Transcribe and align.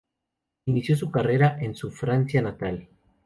Inició 0.65 0.97
su 0.97 1.11
carrera 1.11 1.57
en 1.59 1.75
su 1.75 1.91
Francia 1.91 2.41
natal. 2.41 2.87